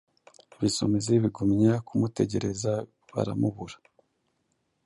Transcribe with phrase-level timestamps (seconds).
[0.55, 2.71] Ibisumizi bigumya kumutegereza
[3.13, 3.77] baramubura.